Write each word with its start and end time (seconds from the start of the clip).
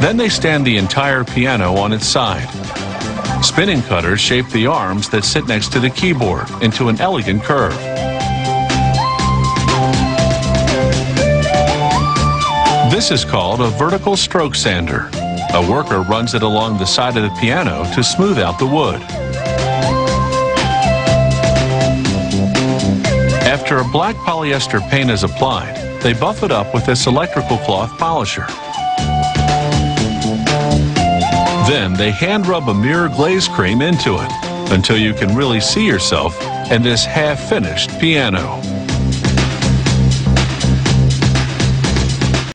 Then 0.00 0.16
they 0.16 0.28
stand 0.28 0.66
the 0.66 0.76
entire 0.76 1.24
piano 1.24 1.76
on 1.76 1.92
its 1.92 2.06
side. 2.06 2.48
Spinning 3.44 3.82
cutters 3.82 4.20
shape 4.20 4.48
the 4.50 4.66
arms 4.66 5.08
that 5.10 5.24
sit 5.24 5.46
next 5.46 5.72
to 5.72 5.80
the 5.80 5.90
keyboard 5.90 6.48
into 6.62 6.88
an 6.88 7.00
elegant 7.00 7.42
curve. 7.42 7.76
This 12.90 13.10
is 13.10 13.24
called 13.24 13.60
a 13.60 13.68
vertical 13.70 14.16
stroke 14.16 14.54
sander. 14.54 15.08
A 15.54 15.70
worker 15.70 16.02
runs 16.02 16.34
it 16.34 16.42
along 16.42 16.78
the 16.78 16.86
side 16.86 17.16
of 17.16 17.22
the 17.22 17.36
piano 17.40 17.84
to 17.94 18.04
smooth 18.04 18.38
out 18.38 18.58
the 18.58 18.66
wood. 18.66 19.00
After 23.42 23.78
a 23.78 23.84
black 23.84 24.16
polyester 24.16 24.80
paint 24.90 25.10
is 25.10 25.24
applied, 25.24 25.89
they 26.02 26.12
buff 26.14 26.42
it 26.42 26.50
up 26.50 26.72
with 26.72 26.86
this 26.86 27.06
electrical 27.06 27.58
cloth 27.58 27.96
polisher. 27.98 28.46
Then 31.68 31.92
they 31.92 32.10
hand 32.10 32.46
rub 32.46 32.68
a 32.68 32.74
mirror 32.74 33.08
glaze 33.08 33.46
cream 33.46 33.82
into 33.82 34.16
it 34.16 34.32
until 34.72 34.96
you 34.96 35.12
can 35.14 35.36
really 35.36 35.60
see 35.60 35.86
yourself 35.86 36.40
in 36.70 36.82
this 36.82 37.04
half-finished 37.04 37.98
piano. 38.00 38.79